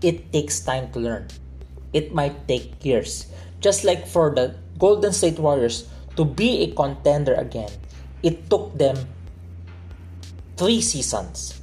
it 0.00 0.32
takes 0.32 0.60
time 0.60 0.92
to 0.92 1.00
learn. 1.00 1.26
It 1.92 2.14
might 2.14 2.46
take 2.46 2.84
years. 2.84 3.26
Just 3.60 3.82
like 3.82 4.06
for 4.06 4.30
the 4.30 4.54
Golden 4.78 5.12
State 5.12 5.38
Warriors 5.38 5.90
to 6.14 6.24
be 6.24 6.62
a 6.62 6.70
contender 6.70 7.34
again, 7.34 7.70
it 8.22 8.48
took 8.48 8.78
them 8.78 8.94
three 10.56 10.80
seasons. 10.80 11.58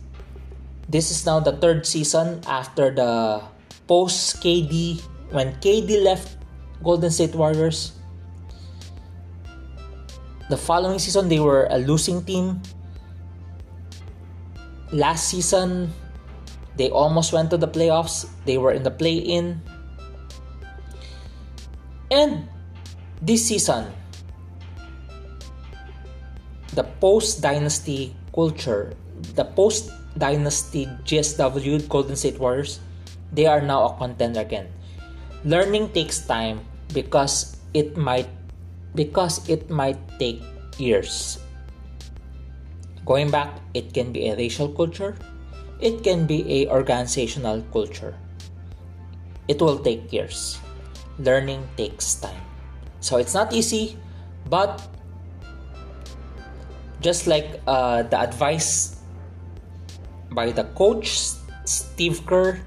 This 0.89 1.11
is 1.11 1.25
now 1.25 1.39
the 1.39 1.55
third 1.55 1.87
season 1.87 2.43
after 2.45 2.91
the 2.91 3.41
post 3.87 4.43
KD 4.43 4.99
when 5.31 5.55
KD 5.63 6.03
left 6.03 6.35
Golden 6.83 7.09
State 7.09 7.33
Warriors. 7.33 7.95
The 10.49 10.57
following 10.57 10.99
season 10.99 11.29
they 11.29 11.39
were 11.39 11.65
a 11.71 11.77
losing 11.77 12.21
team. 12.23 12.61
Last 14.91 15.29
season 15.33 15.89
they 16.77 16.89
almost 16.89 17.33
went 17.33 17.49
to 17.49 17.57
the 17.57 17.67
playoffs. 17.67 18.29
They 18.45 18.57
were 18.57 18.71
in 18.71 18.83
the 18.83 18.91
play-in. 18.91 19.61
And 22.11 22.47
this 23.21 23.47
season 23.49 23.89
the 26.75 26.83
post 26.99 27.41
dynasty 27.41 28.13
culture, 28.35 28.93
the 29.33 29.45
post 29.45 29.89
dynasty 30.19 30.85
GSW 31.07 31.87
Golden 31.89 32.15
State 32.15 32.37
Warriors, 32.37 32.79
they 33.31 33.47
are 33.47 33.61
now 33.61 33.87
a 33.87 33.97
contender 33.97 34.41
again. 34.41 34.67
Learning 35.43 35.89
takes 35.89 36.19
time 36.19 36.61
because 36.93 37.57
it 37.73 37.97
might 37.97 38.27
because 38.95 39.47
it 39.49 39.69
might 39.69 39.99
take 40.17 40.41
years. 40.77 41.39
Going 43.05 43.29
back, 43.29 43.59
it 43.73 43.93
can 43.93 44.11
be 44.11 44.29
a 44.29 44.35
racial 44.35 44.69
culture, 44.69 45.15
it 45.79 46.03
can 46.03 46.25
be 46.25 46.63
a 46.63 46.71
organizational 46.71 47.61
culture. 47.71 48.15
It 49.47 49.61
will 49.61 49.77
take 49.77 50.11
years. 50.11 50.57
Learning 51.19 51.67
takes 51.77 52.15
time. 52.15 52.41
So 52.99 53.17
it's 53.17 53.33
not 53.33 53.53
easy, 53.53 53.97
but 54.49 54.81
just 57.01 57.27
like 57.27 57.61
uh, 57.67 58.03
the 58.03 58.19
advice 58.19 58.97
by 60.31 60.51
the 60.51 60.63
coach 60.73 61.37
Steve 61.65 62.25
Kerr 62.25 62.59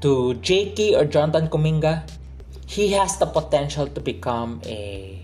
to 0.00 0.34
JK 0.38 0.94
or 0.94 1.04
Jonathan 1.04 1.48
Kuminga, 1.48 2.06
he 2.66 2.92
has 2.92 3.18
the 3.18 3.26
potential 3.26 3.86
to 3.86 4.00
become 4.00 4.60
a 4.66 5.22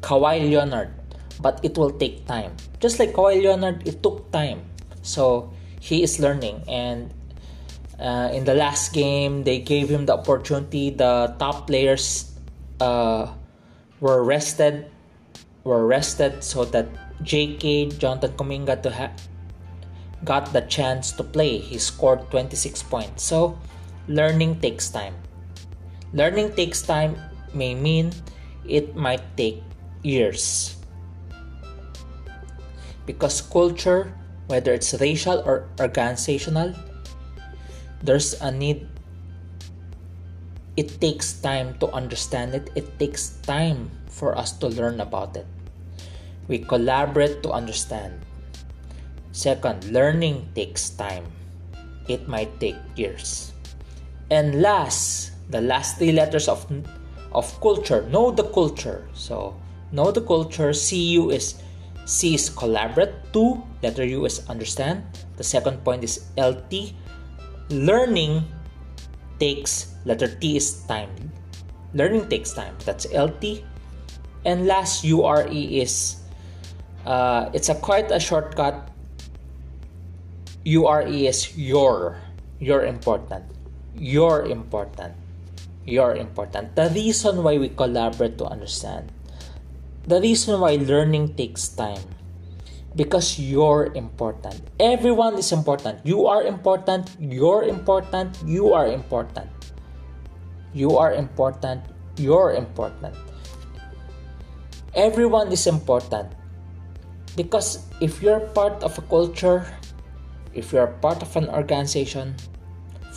Kawhi 0.00 0.50
Leonard, 0.50 0.94
but 1.40 1.60
it 1.62 1.76
will 1.76 1.90
take 1.90 2.26
time. 2.26 2.54
Just 2.80 2.98
like 2.98 3.12
Kawhi 3.12 3.42
Leonard, 3.42 3.86
it 3.86 4.02
took 4.02 4.30
time. 4.30 4.62
So 5.02 5.52
he 5.80 6.02
is 6.02 6.18
learning, 6.18 6.62
and 6.68 7.12
uh, 7.98 8.30
in 8.32 8.44
the 8.44 8.54
last 8.54 8.92
game, 8.92 9.44
they 9.44 9.58
gave 9.58 9.88
him 9.88 10.06
the 10.06 10.14
opportunity. 10.14 10.90
The 10.90 11.34
top 11.38 11.66
players 11.66 12.30
uh, 12.80 13.34
were 14.00 14.22
rested 14.22 14.86
were 15.64 15.86
rested 15.86 16.42
so 16.42 16.64
that 16.64 16.88
JK 17.22 17.98
Jonathan 17.98 18.32
Kuminga 18.38 18.80
to 18.82 18.90
ha- 18.90 19.12
got 20.24 20.52
the 20.52 20.62
chance 20.62 21.12
to 21.12 21.22
play. 21.22 21.58
He 21.58 21.78
scored 21.78 22.30
26 22.30 22.82
points. 22.84 23.22
So 23.22 23.58
learning 24.08 24.60
takes 24.60 24.88
time. 24.88 25.14
Learning 26.12 26.52
takes 26.52 26.80
time 26.82 27.16
may 27.52 27.74
mean 27.74 28.12
it 28.64 28.96
might 28.96 29.24
take 29.36 29.60
years. 30.02 30.76
Because 33.04 33.40
culture, 33.40 34.12
whether 34.48 34.72
it's 34.72 34.92
racial 35.00 35.40
or 35.44 35.68
organizational, 35.80 36.72
there's 38.02 38.40
a 38.40 38.52
need. 38.52 38.86
It 40.76 41.00
takes 41.00 41.32
time 41.40 41.76
to 41.80 41.90
understand 41.90 42.54
it. 42.54 42.70
It 42.74 42.98
takes 42.98 43.40
time 43.42 43.90
for 44.06 44.36
us 44.38 44.52
to 44.62 44.68
learn 44.68 45.00
about 45.00 45.36
it. 45.36 45.46
We 46.46 46.58
collaborate 46.58 47.42
to 47.42 47.50
understand. 47.50 48.20
Second, 49.32 49.92
learning 49.92 50.48
takes 50.54 50.90
time. 50.90 51.26
It 52.08 52.28
might 52.28 52.60
take 52.60 52.78
years. 52.96 53.52
And 54.30 54.62
last, 54.62 55.32
the 55.50 55.60
last 55.60 55.98
three 55.98 56.12
letters 56.12 56.48
of 56.48 56.64
of 57.32 57.48
culture, 57.60 58.02
know 58.08 58.30
the 58.30 58.44
culture. 58.44 59.08
So, 59.12 59.56
know 59.92 60.10
the 60.10 60.22
culture, 60.22 60.72
CU 60.72 61.30
is 61.30 61.60
C 62.08 62.34
is 62.34 62.48
collaborate, 62.48 63.12
2 63.32 63.62
letter 63.82 64.04
U 64.04 64.24
is 64.24 64.40
understand. 64.48 65.04
The 65.36 65.44
second 65.44 65.84
point 65.84 66.04
is 66.04 66.24
LT. 66.40 66.96
Learning 67.68 68.48
takes 69.38 69.92
letter 70.04 70.26
T 70.26 70.56
is 70.56 70.84
time. 70.88 71.12
Learning 71.92 72.26
takes 72.28 72.52
time. 72.52 72.74
That's 72.84 73.04
LT. 73.12 73.60
And 74.44 74.66
last 74.66 75.04
URE 75.04 75.52
is 75.52 76.24
uh, 77.04 77.50
it's 77.52 77.68
a 77.68 77.74
quite 77.74 78.10
a 78.10 78.20
shortcut 78.20 78.88
URE 80.64 81.28
is 81.28 81.56
your 81.56 82.20
you're 82.58 82.84
important 82.84 83.44
you're 83.94 84.46
important 84.46 85.14
you're 85.88 86.14
important. 86.14 86.76
The 86.76 86.92
reason 86.92 87.42
why 87.42 87.56
we 87.56 87.70
collaborate 87.70 88.36
to 88.38 88.44
understand 88.44 89.12
the 90.08 90.20
reason 90.20 90.60
why 90.60 90.76
learning 90.80 91.36
takes 91.36 91.68
time 91.68 92.00
because 92.96 93.38
you're 93.38 93.92
important. 93.94 94.56
Everyone 94.80 95.36
is 95.36 95.52
important. 95.52 96.00
You 96.04 96.26
are 96.26 96.42
important 96.44 97.12
you're 97.20 97.64
important 97.64 98.32
you 98.44 98.72
are 98.72 98.88
important. 98.88 99.48
You 100.72 100.96
are 100.96 101.12
important 101.12 101.84
you're 102.16 102.56
important. 102.56 103.14
Everyone 104.94 105.52
is 105.52 105.66
important 105.68 106.32
because 107.36 107.84
if 108.00 108.22
you're 108.22 108.40
part 108.56 108.82
of 108.82 108.96
a 108.96 109.04
culture 109.12 109.68
if 110.54 110.72
you're 110.72 110.90
part 111.04 111.22
of 111.22 111.36
an 111.36 111.52
organization 111.52 112.34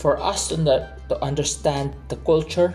for 0.02 0.18
us 0.18 0.50
to, 0.50 0.58
to 0.58 1.16
understand 1.22 1.94
the 2.10 2.18
culture 2.26 2.74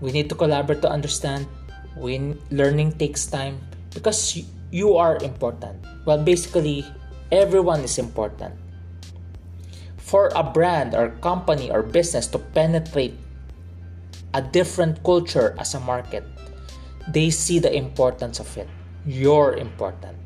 we 0.00 0.10
need 0.10 0.28
to 0.28 0.34
collaborate 0.34 0.82
to 0.82 0.90
understand 0.90 1.46
when 1.94 2.38
learning 2.50 2.90
takes 2.98 3.26
time 3.26 3.58
because 3.94 4.42
you 4.70 4.96
are 4.96 5.18
important. 5.22 5.78
Well 6.04 6.22
basically 6.22 6.84
everyone 7.30 7.80
is 7.80 7.98
important. 7.98 8.54
For 9.96 10.30
a 10.34 10.42
brand 10.42 10.94
or 10.94 11.10
company 11.22 11.70
or 11.70 11.82
business 11.82 12.26
to 12.28 12.38
penetrate 12.38 13.14
a 14.34 14.42
different 14.42 15.02
culture 15.04 15.54
as 15.58 15.74
a 15.74 15.80
market 15.80 16.24
they 17.08 17.30
see 17.30 17.58
the 17.58 17.72
importance 17.72 18.38
of 18.38 18.50
it. 18.58 18.68
You're 19.06 19.56
important. 19.56 20.18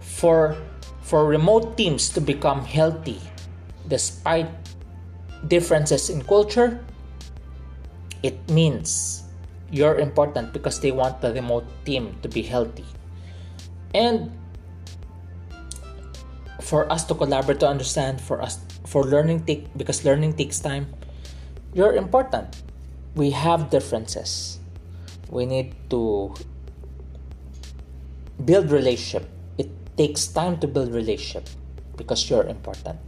For 0.00 0.56
for 1.02 1.26
remote 1.26 1.76
teams 1.76 2.08
to 2.10 2.20
become 2.20 2.64
healthy 2.64 3.20
despite 3.88 4.59
differences 5.48 6.10
in 6.10 6.22
culture, 6.22 6.82
it 8.22 8.36
means 8.50 9.24
you're 9.70 9.98
important 9.98 10.52
because 10.52 10.80
they 10.80 10.90
want 10.92 11.20
the 11.20 11.32
remote 11.32 11.64
team 11.84 12.18
to 12.22 12.28
be 12.28 12.42
healthy. 12.42 12.84
And 13.94 14.30
for 16.60 16.90
us 16.92 17.04
to 17.04 17.14
collaborate 17.14 17.60
to 17.60 17.68
understand, 17.68 18.20
for 18.20 18.42
us 18.42 18.58
for 18.86 19.04
learning 19.04 19.44
take 19.44 19.66
because 19.76 20.04
learning 20.04 20.34
takes 20.34 20.60
time, 20.60 20.86
you're 21.74 21.94
important. 21.94 22.62
We 23.14 23.30
have 23.30 23.70
differences. 23.70 24.58
We 25.30 25.46
need 25.46 25.74
to 25.90 26.34
build 28.44 28.70
relationship 28.70 29.28
it 29.58 29.68
takes 29.96 30.26
time 30.26 30.58
to 30.58 30.66
build 30.66 30.94
relationship 30.94 31.44
because 31.96 32.30
you're 32.30 32.48
important 32.48 32.98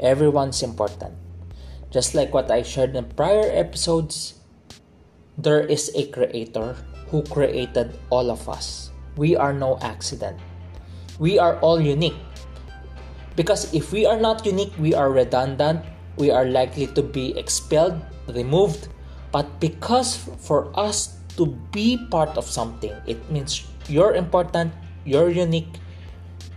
everyone's 0.00 0.62
important. 0.62 1.14
Just 1.90 2.14
like 2.14 2.34
what 2.34 2.50
i 2.50 2.62
shared 2.62 2.94
in 2.96 3.04
prior 3.16 3.48
episodes 3.48 4.34
there 5.38 5.62
is 5.62 5.90
a 5.94 6.10
creator 6.10 6.76
who 7.08 7.22
created 7.22 7.94
all 8.10 8.30
of 8.30 8.48
us. 8.48 8.90
We 9.16 9.36
are 9.36 9.52
no 9.52 9.78
accident. 9.80 10.36
We 11.18 11.38
are 11.38 11.58
all 11.60 11.80
unique. 11.80 12.18
Because 13.36 13.72
if 13.72 13.92
we 13.92 14.04
are 14.04 14.18
not 14.18 14.44
unique 14.44 14.74
we 14.78 14.94
are 14.94 15.10
redundant 15.10 15.86
we 16.18 16.30
are 16.30 16.44
likely 16.44 16.90
to 16.98 17.02
be 17.02 17.38
expelled 17.38 17.96
removed. 18.26 18.88
But 19.30 19.46
because 19.60 20.16
for 20.42 20.74
us 20.74 21.16
to 21.38 21.46
be 21.70 21.96
part 22.10 22.36
of 22.36 22.44
something 22.44 22.92
it 23.06 23.22
means 23.30 23.64
you're 23.88 24.14
important, 24.14 24.72
you're 25.04 25.30
unique. 25.30 25.80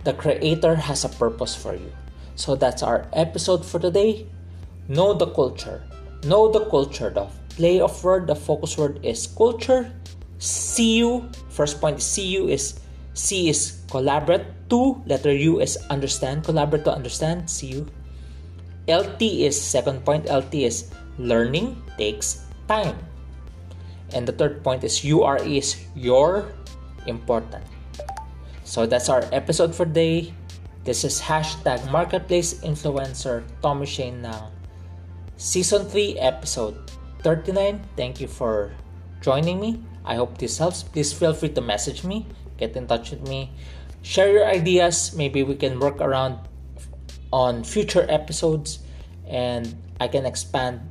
The 0.04 0.12
Creator 0.12 0.74
has 0.74 1.04
a 1.04 1.08
purpose 1.08 1.54
for 1.54 1.72
you. 1.72 1.92
So 2.34 2.56
that's 2.56 2.82
our 2.82 3.06
episode 3.12 3.64
for 3.64 3.78
today. 3.78 4.26
Know 4.88 5.14
the 5.14 5.26
culture. 5.26 5.82
Know 6.24 6.50
the 6.50 6.64
culture. 6.66 7.10
The 7.10 7.26
play 7.56 7.80
of 7.80 7.92
word, 8.02 8.26
the 8.26 8.34
focus 8.34 8.78
word 8.78 9.00
is 9.02 9.26
culture. 9.26 9.92
See 10.38 10.96
you. 10.98 11.30
First 11.50 11.80
point 11.80 11.98
is 11.98 12.06
see 12.06 12.26
you 12.26 12.48
is 12.48 12.80
C 13.14 13.48
is 13.48 13.84
collaborate. 13.90 14.46
Two, 14.68 15.02
letter 15.06 15.32
U 15.32 15.60
is 15.60 15.76
understand. 15.90 16.44
Collaborate 16.44 16.84
to 16.84 16.92
understand. 16.92 17.48
See 17.48 17.68
you. 17.68 17.86
LT 18.88 19.22
is 19.46 19.60
second 19.60 20.04
point. 20.04 20.26
LT 20.26 20.66
is 20.66 20.90
learning 21.18 21.76
takes 21.98 22.44
time. 22.66 22.96
And 24.12 24.26
the 24.26 24.32
third 24.32 24.64
point 24.64 24.84
is 24.84 25.04
UR 25.04 25.36
is 25.38 25.76
your 25.94 26.52
important. 27.06 27.64
So 28.64 28.86
that's 28.86 29.08
our 29.08 29.24
episode 29.32 29.74
for 29.74 29.84
today. 29.84 30.34
This 30.82 31.06
is 31.06 31.22
hashtag 31.22 31.78
Marketplace 31.94 32.58
Influencer 32.66 33.46
Tommy 33.62 33.86
Shane 33.86 34.26
ng 34.26 34.50
Season 35.38 35.86
3 35.86 36.18
Episode 36.18 36.74
39. 37.22 37.78
Thank 37.94 38.18
you 38.18 38.26
for 38.26 38.74
joining 39.22 39.62
me. 39.62 39.78
I 40.02 40.18
hope 40.18 40.42
this 40.42 40.58
helps. 40.58 40.82
Please 40.82 41.14
feel 41.14 41.38
free 41.38 41.54
to 41.54 41.62
message 41.62 42.02
me, 42.02 42.26
get 42.58 42.74
in 42.74 42.90
touch 42.90 43.14
with 43.14 43.22
me, 43.30 43.54
share 44.02 44.34
your 44.34 44.42
ideas. 44.42 45.14
Maybe 45.14 45.46
we 45.46 45.54
can 45.54 45.78
work 45.78 46.02
around 46.02 46.42
on 47.30 47.62
future 47.62 48.02
episodes 48.10 48.82
and 49.30 49.70
I 50.02 50.10
can 50.10 50.26
expand 50.26 50.82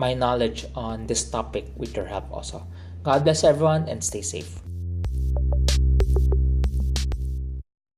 my 0.00 0.16
knowledge 0.16 0.64
on 0.72 1.04
this 1.04 1.28
topic 1.28 1.68
with 1.76 1.92
your 1.92 2.08
help 2.08 2.24
also. 2.32 2.64
God 3.04 3.28
bless 3.28 3.44
everyone 3.44 3.84
and 3.84 4.00
stay 4.00 4.24
safe. 4.24 4.64